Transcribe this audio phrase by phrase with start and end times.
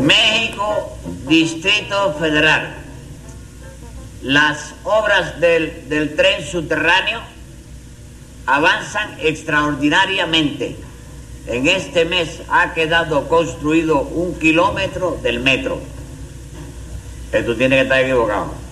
[0.00, 0.96] México,
[1.26, 2.76] Distrito Federal.
[4.22, 7.20] Las obras del, del tren subterráneo
[8.46, 10.76] avanzan extraordinariamente.
[11.46, 15.78] En este mes ha quedado construido un kilómetro del metro.
[17.32, 18.67] Esto tiene que estar equivocado.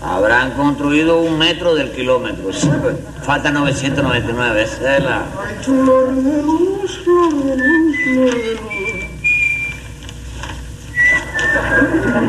[0.00, 2.50] Habrán construido un metro del kilómetro.
[3.22, 4.62] Falta 999.
[4.62, 5.24] Esa es la...
[5.44, 8.68] Ay, flor de luz, flor de luz, flor de luz.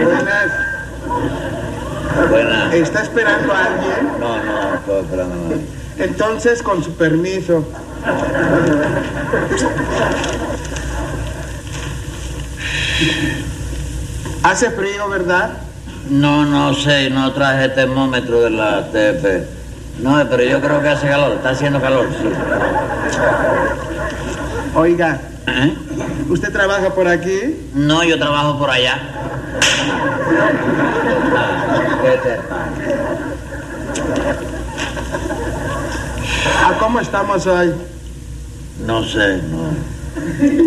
[0.04, 0.52] Buenas.
[2.30, 2.74] Buena.
[2.74, 4.20] ¿Está esperando a alguien?
[4.20, 5.66] No, no, estoy esperando a nadie.
[5.98, 7.64] Entonces, con su permiso.
[14.42, 15.69] Hace frío, ¿verdad?
[16.10, 19.46] No, no sé, no traje termómetro de la TP.
[20.00, 22.30] No, pero yo creo que hace calor, está haciendo calor, sí.
[24.76, 25.76] Oiga, ¿Eh?
[26.30, 27.70] ¿usted trabaja por aquí?
[27.74, 28.98] No, yo trabajo por allá.
[31.36, 31.90] Ah.
[36.70, 37.74] ¿A cómo estamos hoy?
[38.86, 39.72] No sé, no.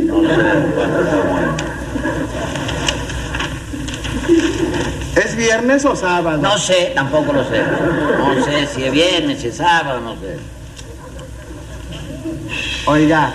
[0.07, 0.43] No sé
[0.75, 1.41] cuánto estamos.
[5.15, 6.39] ¿Es viernes o sábado?
[6.39, 7.63] No sé, tampoco lo sé.
[8.19, 10.39] No sé si es viernes, si es sábado, no sé.
[12.87, 13.33] Oiga,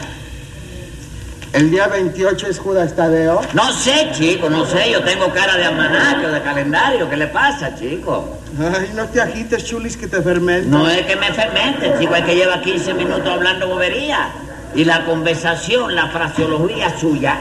[1.53, 3.41] ¿el día 28 es Judas Tadeo?
[3.53, 4.91] No sé, chico, no sé.
[4.91, 7.09] Yo tengo cara de almanaque o de calendario.
[7.09, 8.37] ¿Qué le pasa, chico?
[8.59, 10.69] Ay, no te agites, chulis, que te fermento.
[10.69, 14.29] No es que me fermente, chico, es que lleva 15 minutos hablando bobería.
[14.73, 17.39] Y la conversación, la fraseología suya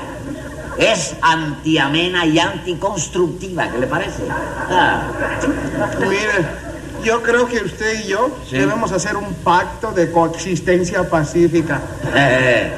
[0.78, 3.68] es antiamena y anticonstructiva.
[3.70, 4.22] ¿Qué le parece?
[4.70, 5.02] Ah,
[6.00, 6.46] Mire,
[7.04, 8.56] yo creo que usted y yo Sí.
[8.58, 11.80] debemos hacer un pacto de coexistencia pacífica.
[12.14, 12.72] eh,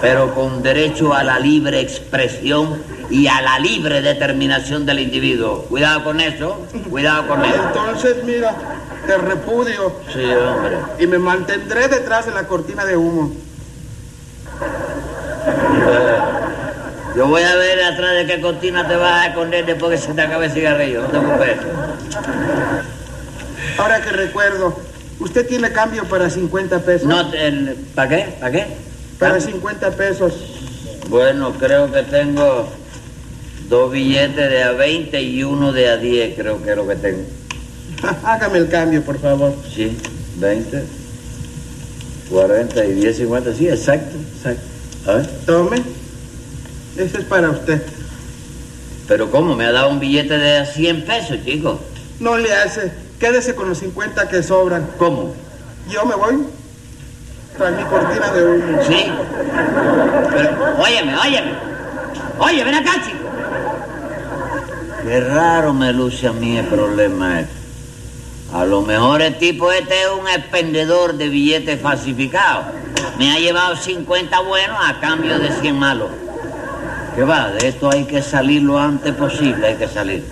[0.00, 5.66] pero con derecho a la libre expresión y a la libre determinación del individuo.
[5.68, 7.62] Cuidado con eso, cuidado con eso.
[7.66, 8.54] Entonces, mira,
[9.06, 10.78] te repudio Sí, hombre.
[10.98, 13.32] y me mantendré detrás de la cortina de humo.
[17.16, 20.14] Yo voy a ver atrás de qué cortina te vas a esconder después que se
[20.14, 21.02] te acabe el cigarrillo.
[21.02, 21.56] No te preocupes.
[23.78, 24.78] Ahora que recuerdo,
[25.20, 27.06] usted tiene cambio para 50 pesos.
[27.06, 27.30] No,
[27.94, 28.34] ¿para qué?
[28.40, 28.66] ¿Para qué?
[29.18, 30.32] Para Ah, 50 pesos.
[31.08, 32.68] Bueno, creo que tengo
[33.68, 36.96] dos billetes de a 20 y uno de a 10, creo que es lo que
[36.96, 37.22] tengo.
[38.24, 39.54] Hágame el cambio, por favor.
[39.74, 39.96] Sí,
[40.38, 40.82] 20,
[42.30, 44.62] 40 y 10, 50, sí, exacto, exacto.
[45.06, 46.01] A ver, Tome.
[46.96, 47.82] Ese es para usted.
[49.08, 49.56] pero ¿cómo?
[49.56, 51.80] Me ha dado un billete de a 100 pesos, chico.
[52.20, 52.92] No le hace.
[53.18, 54.86] Quédese con los 50 que sobran.
[54.98, 55.34] ¿Cómo?
[55.88, 56.46] Yo me voy
[57.56, 58.82] tras mi cortina de humo.
[58.86, 59.12] Sí.
[60.30, 61.52] Pero, óyeme, óyeme.
[62.38, 63.18] Oye, ven acá, chico.
[65.02, 67.52] Qué raro me luce a mí el problema este.
[68.54, 72.66] A lo mejor el tipo este es un expendedor de billetes falsificados.
[73.18, 76.10] Me ha llevado 50 buenos a cambio de 100 malos.
[77.14, 77.50] ¿Qué va?
[77.50, 80.24] De esto hay que salir lo antes posible, hay que salir.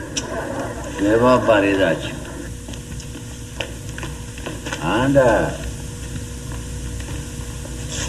[0.98, 2.16] Qué barbaridad, chico.
[4.82, 5.54] Anda.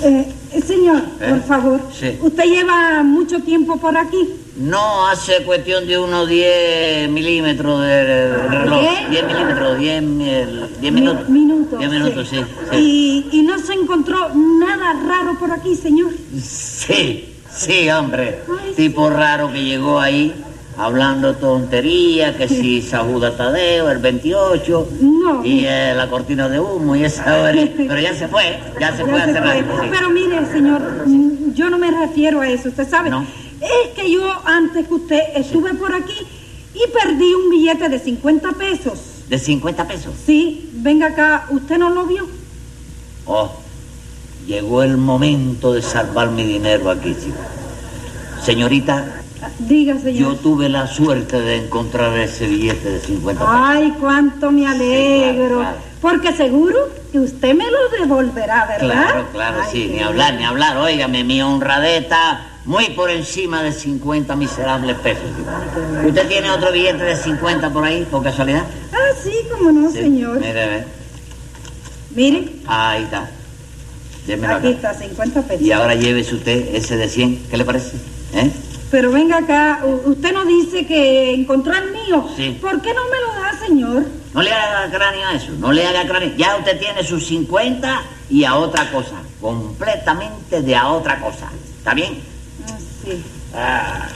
[0.03, 0.33] Eh,
[0.65, 1.29] señor, ¿Eh?
[1.29, 1.81] por favor.
[1.97, 2.17] Sí.
[2.21, 4.29] ¿Usted lleva mucho tiempo por aquí?
[4.57, 8.81] No, hace cuestión de unos 10 milímetros de, de reloj.
[8.81, 9.09] ¿Qué?
[9.09, 11.29] 10 milímetros, 10, mil- 10 Mi- minutos.
[11.29, 11.79] minutos.
[11.79, 12.37] 10 minutos, sí.
[12.71, 16.11] Sí, Y, y no se encontró nada raro por aquí, señor.
[16.41, 18.39] sí, sí, hombre.
[18.75, 20.33] Tipo raro que llegó ahí
[20.77, 25.45] hablando tontería, que si Sajuda Tadeo, el 28, No.
[25.45, 27.53] y eh, la cortina de humo y esa hora.
[27.53, 29.87] Pero ya se fue, ya se fue hace rato, sí.
[29.91, 33.09] Pero mire, señor, mm, yo no me refiero a eso, usted sabe.
[33.09, 33.25] No.
[33.61, 36.25] Es que yo antes que usted estuve por aquí
[36.73, 38.99] y perdí un billete de 50 pesos.
[39.29, 40.13] De 50 pesos.
[40.25, 42.27] Sí, venga acá, ¿usted no lo vio?
[43.25, 43.51] Oh,
[44.51, 47.37] llegó el momento de salvar mi dinero aquí, chico.
[48.43, 49.17] Señorita,
[49.57, 50.37] Diga, Yo señor.
[50.37, 53.55] tuve la suerte de encontrar ese billete de 50 pesos.
[53.59, 55.59] Ay, cuánto me alegro.
[55.59, 55.77] claro, claro.
[56.01, 56.77] Porque seguro
[57.11, 58.79] que usted me lo devolverá, ¿verdad?
[59.09, 60.77] Claro, claro, Ay, sí, ni hablar, ni hablar.
[60.77, 65.23] Óigame, mi honradez está muy por encima de 50 miserables pesos.
[66.05, 68.63] ¿Usted tiene otro billete de 50 por ahí, por casualidad?
[68.93, 70.39] Ah, sí, cómo no, Sí, señor.
[70.39, 70.83] Mire, ve.
[72.15, 73.29] Mire, Ahí está.
[74.23, 74.69] Aquí acá.
[74.69, 75.61] está, 50 pesos.
[75.61, 77.47] Y ahora llévese usted ese de 100.
[77.49, 77.97] ¿Qué le parece?
[78.33, 78.51] ¿Eh?
[78.91, 82.27] Pero venga acá, usted no dice que encontró el mío.
[82.35, 82.57] Sí.
[82.61, 84.05] ¿Por qué no me lo da, señor?
[84.33, 86.35] No le haga cráneo a eso, no le haga cráneo.
[86.35, 91.49] Ya usted tiene sus 50 y a otra cosa, completamente de a otra cosa.
[91.77, 92.19] ¿Está bien?
[92.67, 93.23] Ah, sí.
[93.55, 94.07] Ah.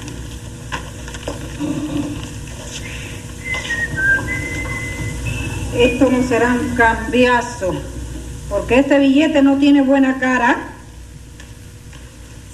[5.77, 7.75] Esto no será un cambiazo,
[8.49, 10.57] porque este billete no tiene buena cara.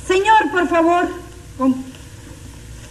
[0.07, 1.09] Señor, por favor,
[1.57, 1.75] con-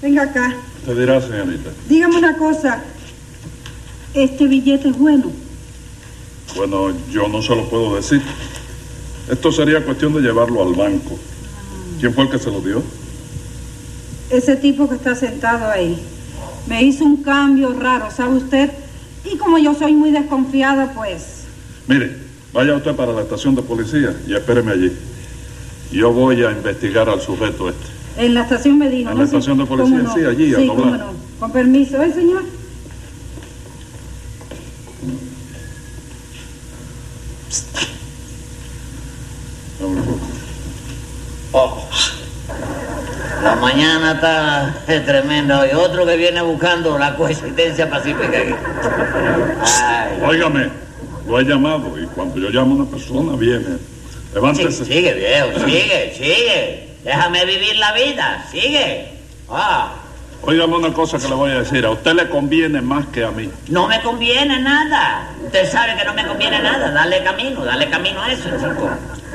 [0.03, 0.55] venga acá.
[0.85, 1.71] Te dirá, señorita.
[1.89, 2.83] Dígame una cosa.
[4.15, 5.31] Este billete es bueno.
[6.57, 8.23] Bueno, yo no se lo puedo decir.
[9.31, 11.19] Esto sería cuestión de llevarlo al banco.
[12.01, 12.83] ¿Quién fue el que se lo dio?
[14.31, 15.99] Ese tipo que está sentado ahí
[16.67, 18.71] me hizo un cambio raro, ¿sabe usted?
[19.25, 21.43] Y como yo soy muy desconfiada, pues...
[21.87, 22.17] Mire,
[22.53, 24.93] vaya usted para la estación de policía y espéreme allí.
[25.93, 27.87] Yo voy a investigar al sujeto este.
[28.17, 29.11] En la estación Medina.
[29.11, 29.23] En ¿no?
[29.23, 30.15] la estación de ¿Cómo policía, no?
[30.15, 30.85] sí, allí, a Sí, doblar.
[30.85, 31.13] cómo no.
[31.41, 32.43] Con permiso, ¿eh, señor?
[41.53, 41.85] Oh.
[43.43, 44.75] La mañana está
[45.05, 45.71] tremenda hoy.
[45.75, 48.55] Otro que viene buscando la coexistencia pacífica aquí.
[49.65, 50.21] Ay.
[50.27, 50.69] Óigame,
[51.31, 53.65] lo he llamado y cuando yo llamo a una persona viene.
[53.65, 54.85] Sí, Levántese.
[54.85, 56.89] sigue, viejo, sigue, sigue.
[57.05, 59.09] Déjame vivir la vida, sigue.
[59.49, 59.93] Ah,
[60.43, 61.85] Óigame una cosa que le voy a decir.
[61.85, 63.49] A usted le conviene más que a mí.
[63.69, 65.29] no me conviene nada.
[65.45, 66.91] Usted sabe que no me conviene nada.
[66.91, 68.89] Dale camino, dale camino a eso, chico.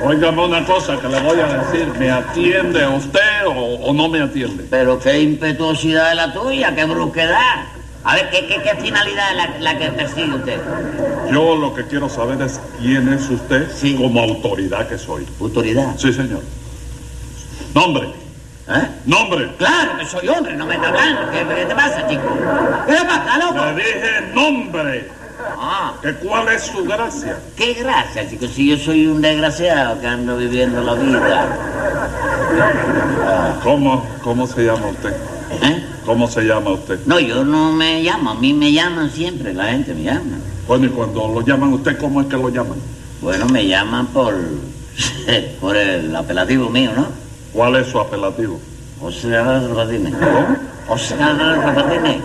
[0.04, 1.88] Óigame una cosa que le voy a decir.
[2.00, 4.66] ¿Me atiende usted o, o no me atiende?
[4.70, 7.66] Pero qué impetuosidad es la tuya, qué brusquedad.
[8.08, 10.60] A ver, ¿qué, qué, qué finalidad es la, la que persigue usted?
[11.32, 13.96] Yo lo que quiero saber es quién es usted Sí.
[13.96, 15.26] como autoridad que soy.
[15.42, 15.96] Autoridad.
[15.98, 16.42] Sí, señor.
[17.74, 18.10] Nombre,
[18.70, 18.88] ¿Eh?
[19.06, 19.52] nombre.
[19.58, 21.32] Claro que soy hombre, no me está hablando.
[21.32, 22.24] ¿Qué, qué te pasa, chico?
[22.86, 23.66] ¿Qué te pasa, loco?
[23.66, 25.10] Le dije nombre.
[25.58, 27.38] Ah, ¿Que ¿Cuál es su gracia?
[27.58, 28.46] qué gracia, chico.
[28.48, 31.48] Si yo soy un desgraciado que ando viviendo la vida.
[33.64, 35.14] ¿Cómo, cómo se llama usted?
[35.62, 35.86] ¿Eh?
[36.06, 37.00] ¿Cómo se llama usted?
[37.06, 40.38] No, yo no me llamo, a mí me llaman siempre, la gente me llama.
[40.68, 42.78] Bueno, y cuando lo llaman usted, ¿cómo es que lo llaman?
[43.22, 44.34] Bueno, me llaman por,
[45.62, 47.08] por el apelativo mío, ¿no?
[47.54, 48.60] ¿Cuál es su apelativo?
[49.00, 50.14] José Andrade Trepatines.
[50.88, 52.22] José Andrade Trepatines.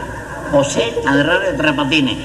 [0.53, 2.17] José Andrade Trepatines.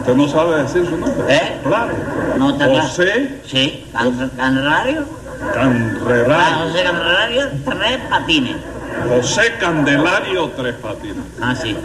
[0.00, 1.12] Usted no sabe decir su nombre.
[1.28, 1.56] ¿Eh?
[1.64, 1.92] Claro.
[2.38, 2.82] No está claro.
[2.88, 5.04] José Sí, Can- Canrario.
[5.42, 6.56] Ah, Canrerario.
[6.64, 8.56] José Canrario, tres patines.
[9.08, 11.24] José Candelario Tres Patines.
[11.40, 11.76] Ah, sí.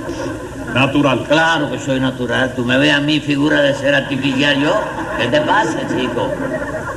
[0.74, 1.24] Natural.
[1.27, 2.54] Claro que soy natural.
[2.56, 4.81] Tú me ves a mí figura de ser artificial yo.
[5.19, 6.31] ¿Qué te pasa, chico?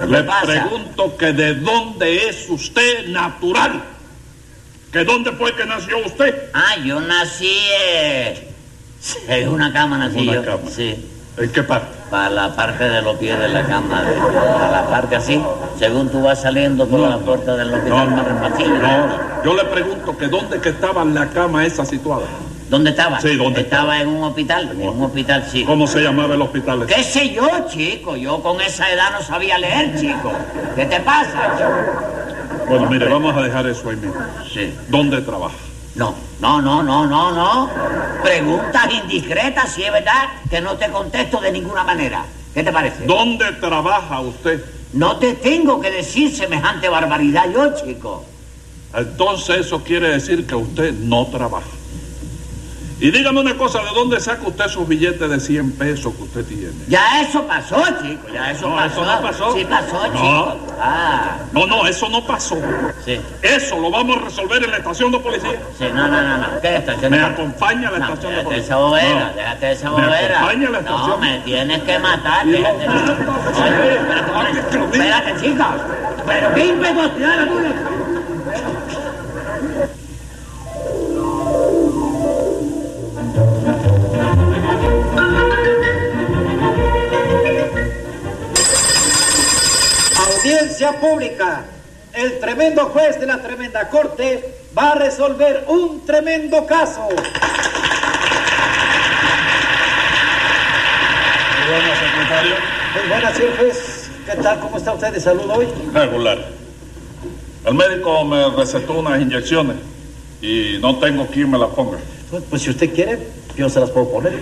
[0.00, 0.46] ¿Qué te Le pasa?
[0.46, 3.82] pregunto que de dónde es usted natural.
[4.92, 6.48] ¿Que dónde fue que nació usted?
[6.54, 7.50] Ah, yo nací
[7.92, 8.48] eh,
[9.28, 10.44] en una cama nací Una yo.
[10.44, 10.70] cama.
[10.70, 11.04] Sí.
[11.38, 11.94] ¿En qué parte?
[12.10, 15.42] Para la parte de los pies de la cama, de, para la parte así,
[15.78, 19.44] según tú vas saliendo por la puerta del hospital No, más no.
[19.44, 22.24] Yo le pregunto que dónde que estaba la cama esa situada.
[22.70, 23.20] ¿Dónde estaba?
[23.20, 24.00] Sí, ¿dónde estaba?
[24.00, 25.64] en un hospital, en un hospital, sí.
[25.64, 26.82] ¿Cómo se llamaba el hospital?
[26.82, 26.94] ese?
[26.94, 28.16] ¿Qué sé yo, chico?
[28.16, 30.32] Yo con esa edad no sabía leer, chico.
[30.74, 32.66] ¿Qué te pasa, chico?
[32.68, 34.20] Bueno, mire, vamos a dejar eso ahí mismo.
[34.52, 34.74] Sí.
[34.88, 35.54] ¿Dónde trabaja?
[35.96, 37.70] No, no, no, no, no, no.
[38.22, 42.26] Preguntas indiscretas, si es verdad, que no te contesto de ninguna manera.
[42.52, 43.06] ¿Qué te parece?
[43.06, 44.62] ¿Dónde trabaja usted?
[44.92, 48.24] No te tengo que decir semejante barbaridad yo, chico.
[48.94, 51.66] Entonces eso quiere decir que usted no trabaja.
[52.98, 56.44] Y dígame una cosa, ¿de dónde saca usted sus billetes de 100 pesos que usted
[56.46, 56.72] tiene?
[56.88, 59.02] Ya eso pasó, chico, ya eso No, pasó.
[59.02, 59.52] eso no pasó.
[59.52, 60.12] Sí pasó, No.
[60.14, 60.66] chico.
[60.80, 62.56] Ah, No, no, eso no pasó.
[63.04, 63.20] sí.
[63.42, 65.60] Eso lo vamos a resolver en la estación de policía.
[65.78, 66.60] Sí, no, no, no, no.
[66.62, 67.10] ¿Qué estación?
[67.10, 68.64] Me de- acompaña a la No, estación de déjate policía.
[68.64, 69.34] esa bobera, No.
[69.36, 70.36] déjate esa Me bobera.
[70.38, 71.20] acompaña a la No, estación.
[71.20, 72.86] me tienes que matar, déjate.
[72.86, 75.76] Espérate, espérate, chica.
[76.26, 77.72] Pero qué impetuosidad la tuya.
[91.00, 91.64] Pública.
[92.12, 97.08] El tremendo juez de la tremenda corte va a resolver un tremendo caso.
[101.58, 102.54] Muy buenas, secretario.
[102.94, 104.10] Muy buenas, señor juez.
[104.24, 104.60] ¿Qué tal?
[104.60, 105.68] ¿Cómo está usted de salud hoy?
[105.92, 106.38] Regular.
[107.64, 109.76] El médico me recetó unas inyecciones
[110.40, 111.98] y no tengo quien me las ponga.
[112.30, 113.18] Pues, pues si usted quiere,
[113.56, 114.40] yo se las puedo poner.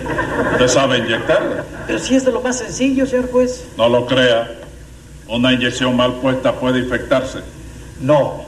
[0.53, 1.65] ¿Usted sabe inyectar?
[1.87, 3.65] Pero si es de lo más sencillo, señor juez.
[3.77, 4.64] No lo crea.
[5.27, 7.39] Una inyección mal puesta puede infectarse.
[8.01, 8.45] No,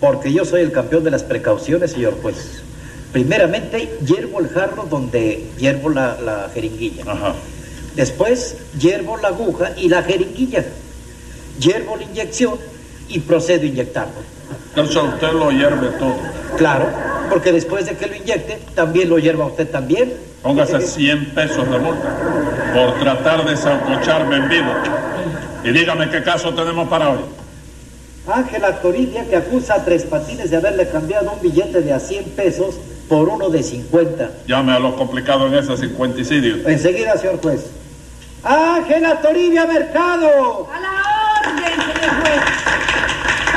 [0.00, 2.62] porque yo soy el campeón de las precauciones, señor juez.
[3.12, 7.04] Primeramente, hiervo el jarro donde hiervo la, la jeringuilla.
[7.06, 7.34] Ajá.
[7.94, 10.64] Después hiervo la aguja y la jeringuilla.
[11.60, 12.58] Hiervo la inyección
[13.08, 14.34] y procedo a inyectarlo.
[14.70, 16.16] Entonces usted lo hierve todo.
[16.56, 16.88] Claro,
[17.30, 20.12] porque después de que lo inyecte, también lo hierva usted también.
[20.42, 22.16] Póngase 100 pesos de multa
[22.74, 24.72] por tratar de sancocharme en vivo.
[25.64, 27.20] Y dígame qué caso tenemos para hoy.
[28.30, 32.24] Ángela Toribia que acusa a Tres Patines de haberle cambiado un billete de a 100
[32.36, 32.74] pesos
[33.08, 34.30] por uno de 50.
[34.46, 36.68] Llame a lo complicado en ese cincuenticidio.
[36.68, 37.66] Enseguida, señor juez.
[38.42, 40.68] Ángela Toribia Mercado.
[40.70, 40.90] A la
[41.40, 42.42] orden, señor juez.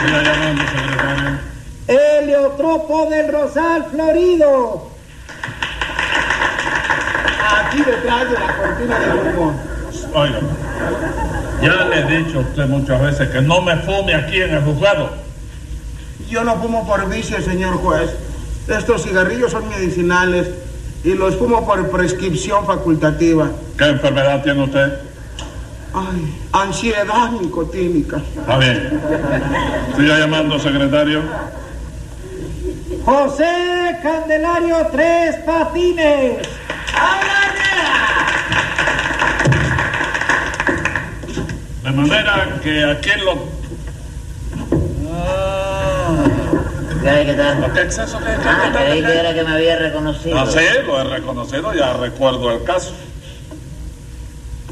[0.05, 1.39] Siga llamando, secretario.
[1.87, 4.91] Heliotropo del Rosal Florido.
[7.49, 9.53] Aquí detrás de la cortina de humo.
[10.13, 10.39] Oiga,
[11.61, 14.61] ya le he dicho a usted muchas veces que no me fume aquí en el
[14.63, 15.09] juzgado.
[16.29, 18.11] Yo no fumo por vicio, señor juez.
[18.67, 20.47] Estos cigarrillos son medicinales
[21.03, 23.49] y los fumo por prescripción facultativa.
[23.77, 24.99] ¿Qué enfermedad tiene usted?
[25.93, 28.17] Ay, ansiedad nicotínica.
[28.17, 29.01] Está bien.
[29.95, 31.21] Siga llamando, secretario.
[33.05, 36.47] José Candelario Tres Patines.
[41.88, 43.48] De manera que aquí lo...
[47.01, 47.72] ¿Qué, qué tal?
[47.74, 50.38] ¿Qué exceso que Ah, creí que era que me había reconocido.
[50.38, 52.91] Ah, sí, lo he reconocido, ya recuerdo el caso.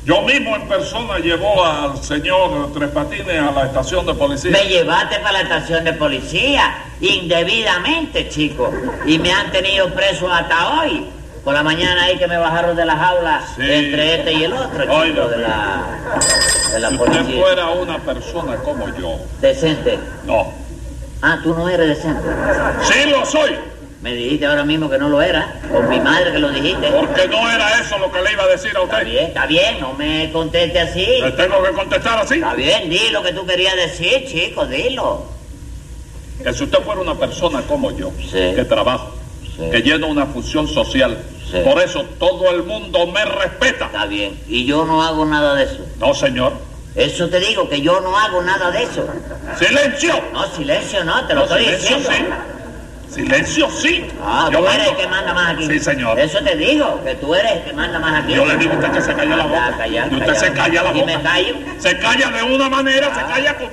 [0.03, 4.51] Yo mismo en persona llevó al señor Tres Patines a la estación de policía.
[4.51, 8.73] Me llevaste para la estación de policía, indebidamente, chico.
[9.05, 11.05] Y me han tenido preso hasta hoy.
[11.45, 13.61] Por la mañana ahí que me bajaron de la jaula Sí.
[13.61, 15.83] entre este y el otro, chico, Oiga, de la,
[16.73, 19.99] de la Si usted fuera una persona como yo, Decente.
[20.25, 20.51] no.
[21.21, 22.27] Ah, tú no eres decente.
[22.91, 23.51] Sí lo soy,
[24.01, 25.47] Me dijiste ahora mismo que no lo era.
[25.71, 26.91] Con mi madre que lo dijiste.
[26.91, 29.05] porque no era eso lo que le iba a decir a Está usted.
[29.05, 31.05] bien, está bien, no me conteste así.
[31.21, 32.35] Le tengo que contestar así.
[32.35, 35.25] Está bien, di lo que tú querías decir, chico, dilo.
[36.43, 38.53] Que si usted fuera una persona como yo, Sí.
[38.55, 39.24] que trabaja, Sí.
[39.57, 41.17] Que llena una función social,
[41.63, 43.85] por eso todo el mundo me respeta.
[43.85, 44.39] Está bien.
[44.47, 45.85] Y yo no hago nada de eso.
[45.99, 46.53] No, señor.
[46.95, 49.05] Eso te digo, que yo no hago nada de eso.
[49.59, 50.13] ¡Silencio!
[50.33, 52.35] No, silencio no, te lo No, estoy silencio diciendo.
[53.09, 53.13] sí.
[53.15, 54.05] Silencio sí.
[54.21, 55.67] Ah, Yo tú eres el que manda más aquí.
[55.67, 56.19] Sí, señor.
[56.19, 58.33] Eso te digo, que tú eres el que manda más aquí.
[58.33, 59.75] Yo le digo a usted que se calla la boca.
[59.77, 60.39] Calla, y usted calla.
[60.39, 61.05] se calla la Y boca.
[61.05, 61.55] me callo.
[61.79, 63.15] Se calla de una manera, Ah.
[63.15, 63.69] se calla con...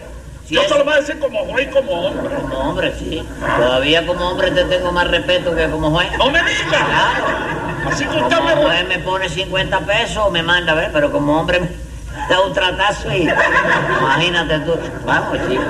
[0.47, 2.35] Sí, Yo es- se lo voy a decir como juez y como hombre.
[2.37, 3.23] Como hombre, sí.
[3.59, 6.09] Todavía como hombre te tengo más respeto que como juez.
[6.19, 6.69] ¡No me diga!
[6.69, 7.91] Claro.
[7.91, 8.63] Así que usted Como me...
[8.63, 11.69] juez me pone 50 pesos, me manda a ver, pero como hombre me
[12.29, 13.23] da un tratazo y...
[14.01, 14.75] Imagínate tú.
[15.07, 15.63] Vamos, chico.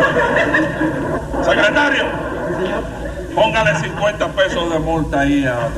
[1.45, 2.05] Secretario,
[3.35, 5.69] póngale 50 pesos de multa ahí a...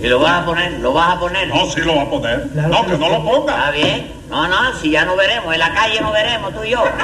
[0.00, 0.72] ¿Y lo vas a poner?
[0.80, 1.48] ¿Lo vas a poner?
[1.48, 2.46] No, sí lo va a poner.
[2.54, 3.54] No, que no lo ponga.
[3.56, 4.12] ¿Está bien?
[4.28, 6.84] No, no, si ya no veremos, en la calle no veremos, tú y yo.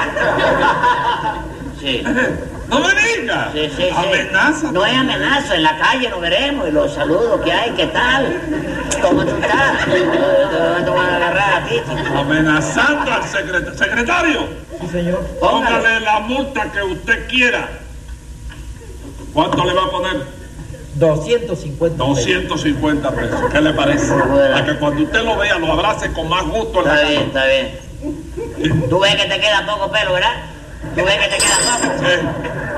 [1.79, 2.03] Sí,
[2.67, 3.49] ¡No me diga!
[3.53, 3.75] sí, sí.
[3.75, 3.89] sí.
[3.95, 4.71] Amenaza.
[4.71, 8.39] No es amenaza, en la calle nos veremos y los saludos que hay, ¿qué tal?
[9.01, 9.85] ¿Cómo tú estás?
[9.85, 12.19] Te van a agarrar a ti, chico.
[12.19, 13.73] Amenazando al secretario.
[13.79, 14.47] Secretario,
[14.79, 15.25] Sí, señor.
[15.39, 17.67] póngale la multa que usted quiera.
[19.33, 20.21] ¿Cuánto le va a poner?
[20.95, 22.15] 250 pesos.
[22.25, 23.39] 250 pesos.
[23.51, 24.13] ¿Qué le parece?
[24.55, 27.23] A que cuando usted lo vea lo abrace con más gusto en la Está bien,
[27.23, 28.89] está bien.
[28.89, 30.33] Tú ves que te queda poco pelo, ¿verdad?
[30.95, 31.93] Tú ves que te queda poco.
[31.99, 32.27] Sí.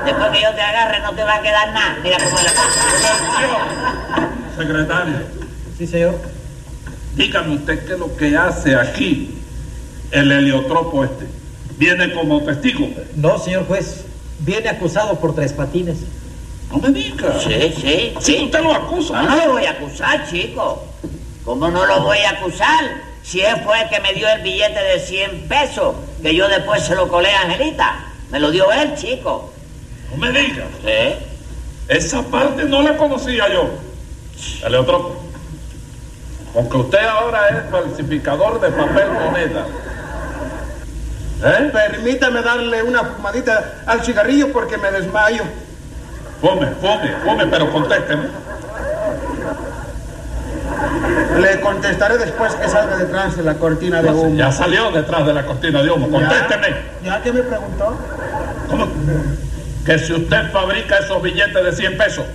[0.04, 1.96] Después que yo te agarre no te va a quedar nada.
[2.02, 4.28] Mira cómo es la cosa.
[4.56, 5.14] Secretario,
[5.78, 6.14] Sí, señor.
[7.16, 9.34] dígame usted qué es lo que hace aquí
[10.12, 11.26] el heliotropo este.
[11.76, 12.88] Viene como testigo.
[13.16, 14.04] No, señor juez.
[14.40, 15.98] Viene acusado por Tres Patines.
[16.74, 17.38] No me diga.
[17.40, 18.44] Sí, sí, Si sí.
[18.44, 19.22] usted lo acusa.
[19.22, 20.82] No, no lo voy a acusar, chico.
[21.44, 22.84] ¿Cómo no lo voy a acusar?
[23.22, 26.82] Si él fue el que me dio el billete de 100 pesos, que yo después
[26.82, 28.04] se lo colé a Angelita.
[28.30, 29.52] Me lo dio él, chico.
[30.10, 30.64] No me diga.
[30.84, 31.14] Sí.
[31.88, 33.68] Esa parte no la conocía yo.
[34.66, 35.16] Heliotropo.
[36.52, 39.66] Porque usted ahora es falsificador de papel moneda.
[41.44, 41.70] ¿Eh?
[41.72, 45.44] Permítame darle una fumadita al cigarrillo porque me desmayo.
[46.44, 48.24] Fume, fume, fume, pero contésteme.
[51.40, 54.36] Le contestaré después que salga detrás de la cortina de humo.
[54.36, 56.10] Ya salió detrás de la cortina de humo.
[56.10, 56.66] Contésteme.
[57.02, 57.96] ¿Ya que me preguntó?
[58.68, 58.88] ¿Cómo?
[59.86, 62.26] Que si usted fabrica esos billetes de 100 pesos.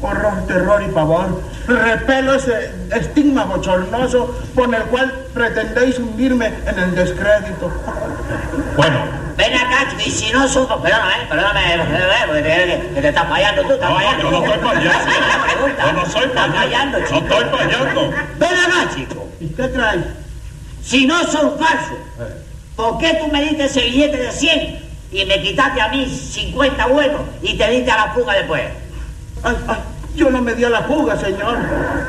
[0.00, 1.42] Horror, terror y pavor.
[1.68, 7.70] Repelo ese estigma bochornoso con el cual pretendéis hundirme en el descrédito.
[8.78, 13.08] Bueno, Ven acá, chico, y si no supo, perdóname, perdóname, perdóname, porque te, que te
[13.08, 14.22] estás fallando tú, estás No, fallando.
[14.22, 15.08] yo no estoy fallando.
[15.86, 16.98] Yo no soy Estás fallando, fallando.
[17.08, 17.20] chico.
[17.28, 18.10] No estoy fallando.
[18.38, 19.28] Ven acá, chico.
[19.40, 20.04] ¿Y qué trae?
[20.84, 21.98] Si no son falsos,
[22.76, 24.78] ¿por qué tú me diste ese billete de 100
[25.12, 28.62] y me quitaste a mí 50 buenos y te diste a la fuga después?
[29.44, 29.76] Ay, ay,
[30.14, 31.56] yo no me di a la fuga, señor.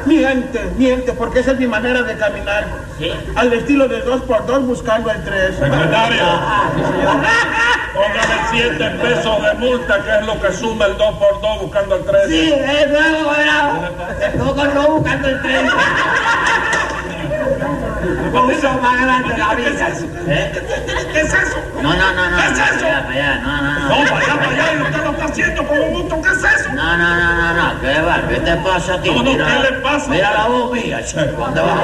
[0.05, 2.65] Miente, miente, porque esa es mi manera de caminar.
[2.99, 3.11] Sí.
[3.35, 5.55] Al estilo de dos por dos buscando el tres.
[5.57, 6.69] Secretario, Ah,
[7.93, 11.95] póngame 7 pesos de multa, que es lo que suma el 2 por 2 buscando
[11.95, 12.21] el 3.
[12.27, 13.81] Sí, es nuevo, bravo.
[14.45, 15.67] Poco no buscando el tren.
[18.33, 19.87] Mucho más grande la vida.
[20.27, 20.51] ¿Eh?
[21.13, 21.57] ¿Qué es eso?
[21.81, 22.37] No, no, no, no.
[22.37, 22.85] ¿Qué es Para eso?
[22.85, 23.35] allá, para allá.
[23.39, 24.05] No, no, No, no.
[24.05, 26.21] para allá, para allá, y usted lo está haciendo con un gusto.
[26.21, 26.47] ¿Qué es eso?
[26.97, 27.81] No, no, no, no, no.
[27.81, 28.27] ¿Qué va?
[28.27, 29.09] ¿Qué te pasa a ti?
[29.09, 30.09] No, no, Mira- ¿qué le pasa?
[30.11, 31.21] Mira la voz mía, chico.
[31.37, 31.79] ¿Dónde vas?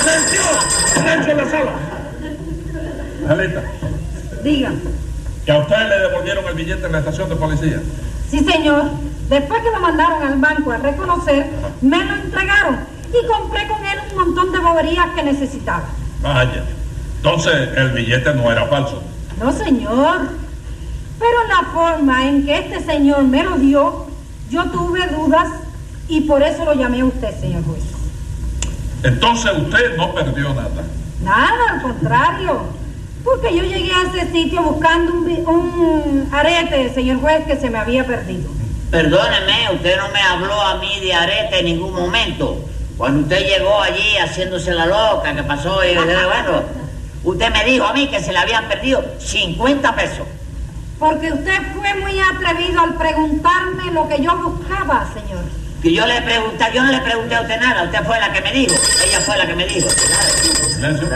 [0.00, 0.40] ¡Silencio!
[0.94, 1.70] ¡Silencio en la sala!
[3.28, 3.62] Angelita,
[4.42, 4.70] Diga.
[5.44, 7.80] que a usted le devolvieron el billete en la estación de policía.
[8.30, 8.84] Sí, señor.
[9.28, 11.50] Después que lo mandaron al banco a reconocer,
[11.82, 12.78] me lo entregaron
[13.12, 15.82] y compré con él un montón de boberías que necesitaba.
[16.22, 16.64] Vaya.
[17.16, 19.02] Entonces, el billete no era falso.
[19.38, 20.20] No, señor.
[21.18, 24.06] Pero la forma en que este señor me lo dio,
[24.50, 25.48] yo tuve dudas
[26.08, 27.84] y por eso lo llamé a usted, señor juez.
[29.02, 30.84] Entonces, usted no perdió nada.
[31.22, 32.62] Nada, al contrario.
[33.24, 38.04] Porque yo llegué a ese sitio buscando un, arete, señor juez, que se me había
[38.06, 38.48] perdido.
[38.90, 42.64] Perdóneme, usted no me habló a mí de arete en ningún momento.
[42.96, 46.62] Cuando usted llegó allí haciéndose la loca, que pasó y bueno,
[47.22, 50.26] usted me dijo a mí que se le habían perdido 50 pesos.
[50.98, 55.44] Porque usted fue muy atrevido al preguntarme lo que yo buscaba, señor.
[55.82, 58.40] Que yo le pregunté, yo no le pregunté a usted nada, usted fue la que
[58.40, 58.74] me dijo,
[59.06, 59.88] ella fue la que me dijo.
[60.74, 61.08] Silencio.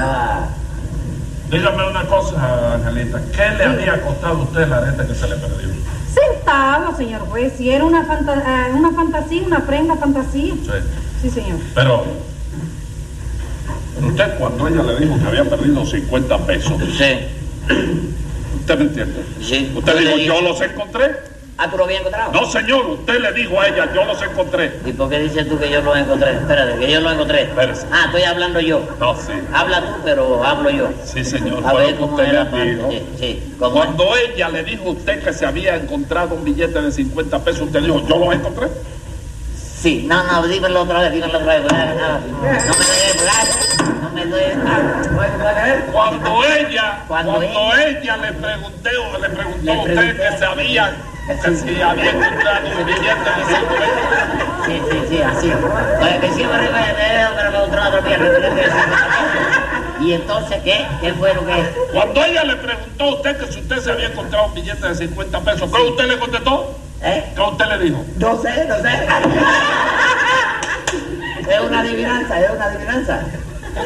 [1.50, 3.20] Dígame una cosa, Angelita.
[3.32, 5.68] ¿Qué le había costado a usted la arete que se le perdió?
[6.14, 10.54] Sentado, señor juez, si era una, fanta- eh, una fantasía, una prenda fantasía.
[10.54, 10.70] Sí.
[11.22, 11.58] Sí, señor.
[11.74, 12.04] Pero,
[14.00, 17.26] usted cuando ella le dijo que había perdido 50 pesos, Sí,
[18.62, 19.24] ¿usted me entiende?
[19.40, 19.72] sí.
[19.74, 21.32] Usted dijo, yo los encontré.
[21.58, 22.32] Ah, ¿tú lo habías encontrado?
[22.32, 24.80] No, señor, usted le dijo a ella, yo los encontré.
[24.86, 26.32] ¿Y por qué dices tú que yo lo encontré?
[26.32, 27.42] Espérate, que yo lo encontré.
[27.42, 27.86] Espérese.
[27.92, 28.88] Ah, estoy hablando yo.
[28.98, 29.32] No, sí.
[29.52, 30.88] Habla tú, pero hablo yo.
[31.04, 31.62] Sí, señor.
[31.64, 32.90] A ver cómo usted dijo.
[32.90, 33.54] Sí, sí.
[33.58, 37.62] Cuando ella le dijo a usted que se había encontrado un billete de 50 pesos,
[37.62, 38.68] usted dijo, yo los encontré.
[39.54, 41.70] Sí, no, no, dímelo otra vez, dímelo otra vez.
[41.70, 44.01] No, no, no me
[45.92, 50.96] Cuando ella, Cuando cuando, ella le pregunté o le preguntó a usted que se había,
[51.26, 55.52] que se había encontrado un billete de 50 Sí, sí, sí, así.
[56.00, 56.92] Oye, que siempre me
[57.86, 58.28] otra pierna.
[60.00, 60.86] ¿Y entonces qué?
[61.00, 61.74] ¿Qué fue lo que...?
[61.92, 64.94] Cuando ella le preguntó a usted que si usted se había encontrado un billete de
[64.94, 66.76] 50 pesos, ¿qué usted le contestó?
[67.02, 67.32] ¿Eh?
[67.34, 68.04] ¿Qué usted le dijo?
[68.16, 68.88] No sé, no sé.
[71.42, 73.20] Es una adivinanza, es una adivinanza.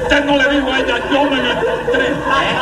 [0.02, 2.06] Usted no le dijo a ella, yo me lo encontré.
[2.06, 2.56] ¿Eh?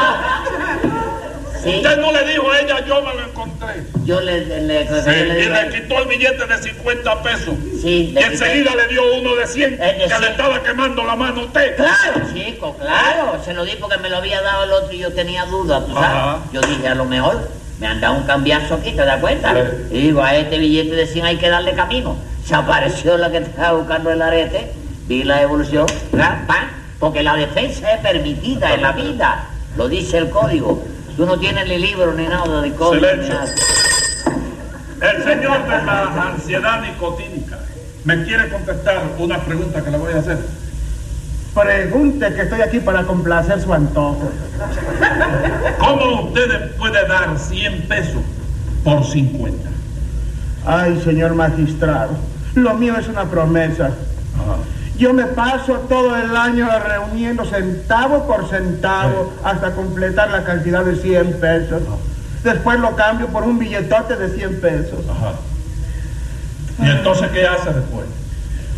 [1.63, 3.83] Sí, Usted no le dijo a ella, yo me lo encontré.
[4.05, 7.55] yo le, le, Sí, y le quitó el billete de 50 pesos.
[7.81, 10.25] Sí, Y quité- enseguida le dio uno de 100 El de que le 100.
[10.25, 11.77] estaba quemando la mano a usted.
[11.77, 13.41] Claro, chico, claro.
[13.43, 15.95] Se lo di porque me lo había dado el otro y yo tenía dudas, tú
[15.95, 16.09] sabes.
[16.11, 16.39] Ajá.
[16.53, 17.49] Yo dije, a lo mejor
[17.81, 19.55] me han dado un cambiazo aquí, ¿te das cuenta?
[19.55, 19.61] Sí.
[19.97, 22.17] Y digo, a este billete de 100 hay que darle camino.
[22.45, 24.71] Se apareció la que estaba buscando el arete,
[25.09, 25.87] vi la evolución.
[26.47, 26.84] ¡pam!
[27.05, 29.45] Porque la defensa es permitida en la vida.
[29.77, 30.83] Lo dice el código.
[31.19, 33.07] Tú no tienes ni libro ni nada de código.
[33.07, 33.35] ni Silencio.
[33.35, 33.55] nada.
[35.13, 37.59] El señor de la ansiedad nicotínica
[38.07, 40.39] me quiere contestar una pregunta que le voy a hacer.
[41.55, 44.31] Pregunte que estoy aquí para complacer su antojo.
[45.79, 48.23] ¿Cómo usted puede dar 100 pesos
[48.83, 49.69] por 50?
[50.65, 52.13] Ay, señor magistrado,
[52.55, 53.91] lo mío es una promesa.
[54.97, 60.97] Yo me paso todo el año reuniendo centavo por centavo hasta completar la cantidad de
[60.97, 61.83] 100 pesos.
[62.45, 65.01] Después lo cambio por un billetote de 100 pesos.
[65.11, 65.33] Ajá.
[66.79, 68.07] ¿Y entonces qué hace después?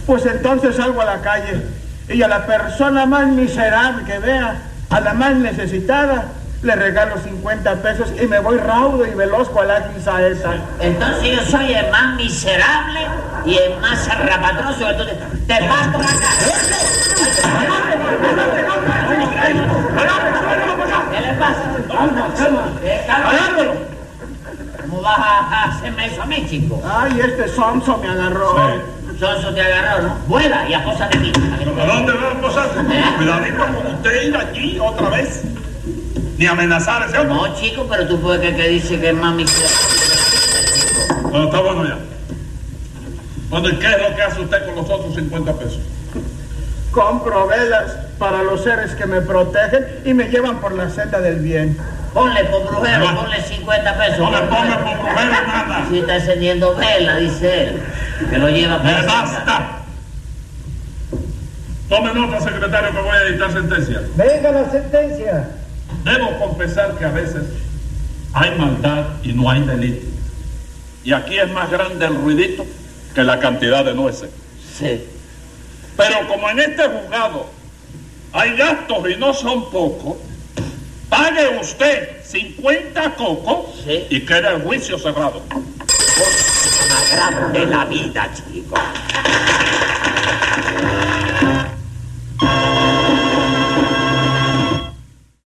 [0.07, 1.63] Pues entonces salgo a la calle
[2.09, 6.29] y a la persona más miserable que vea, a la más necesitada,
[6.63, 10.55] le regalo 50 pesos y me voy raudo y veloz cual ágil saeta.
[10.81, 13.01] Entonces yo soy el más miserable
[13.45, 14.89] y el más zarrapatroso.
[14.91, 16.07] Entonces, te la cara.
[21.13, 21.63] ¿Qué le pasa?
[24.81, 26.83] ¿Cómo vas a, hacerme eso a mí, chico?
[26.89, 28.57] Ay, este sonso me agarró.
[29.19, 30.15] Sonso te agarró, ¿no?
[30.27, 31.33] Vuela y apósate aquí.
[31.81, 32.75] ¿A dónde va a posarse?
[33.19, 35.43] Cuidadito con usted ir allí otra vez.
[36.39, 37.35] Ni amenazar a ese hombre.
[37.35, 39.45] No, chico, pero tú puedes que, que dice que mami...
[41.23, 41.99] Bueno, está bueno ya.
[43.51, 45.79] Bueno, ¿y qué es lo que hace usted con los otros 50 pesos?
[46.91, 51.37] Compro velas para los seres que me protegen y me llevan por la senda del
[51.41, 51.77] bien.
[52.15, 53.21] Ponle por brujero, No.
[53.21, 54.19] ponle 50 pesos.
[54.19, 55.01] No le por ponga brujero.
[55.03, 55.87] por mujer nada.
[55.91, 57.83] Si está encendiendo vela, dice él,
[58.31, 59.15] que lo lleva por ¡Me la senda.
[59.23, 59.73] basta!
[61.89, 64.03] Tome nota, secretario, que voy a dictar sentencia.
[64.17, 65.49] Venga la sentencia.
[66.05, 67.43] Debo confesar que a veces
[68.33, 70.07] hay maldad y no hay delito.
[71.05, 72.65] Y aquí es más grande el ruidito
[73.15, 74.31] que la cantidad de nueces.
[74.79, 75.05] Sí.
[75.97, 77.47] Pero como en este juzgado
[78.33, 80.17] hay gastos y no son pocos,
[81.09, 84.07] pague usted 50 cocos Sí.
[84.11, 85.43] y quede el juicio cerrado.
[87.11, 88.75] Sagrado de la vida, chico.